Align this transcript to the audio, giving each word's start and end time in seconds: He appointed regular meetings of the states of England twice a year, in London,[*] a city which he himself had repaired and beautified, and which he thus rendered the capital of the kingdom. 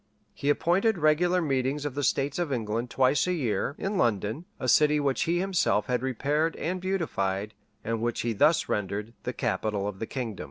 He 0.33 0.49
appointed 0.49 0.97
regular 0.97 1.43
meetings 1.43 1.85
of 1.85 1.93
the 1.93 2.01
states 2.01 2.39
of 2.39 2.51
England 2.51 2.89
twice 2.89 3.27
a 3.27 3.33
year, 3.33 3.75
in 3.77 3.99
London,[*] 3.99 4.45
a 4.59 4.67
city 4.67 4.99
which 4.99 5.25
he 5.25 5.37
himself 5.37 5.85
had 5.85 6.01
repaired 6.01 6.55
and 6.55 6.81
beautified, 6.81 7.53
and 7.83 8.01
which 8.01 8.21
he 8.21 8.33
thus 8.33 8.67
rendered 8.67 9.13
the 9.25 9.33
capital 9.33 9.87
of 9.87 9.99
the 9.99 10.07
kingdom. 10.07 10.39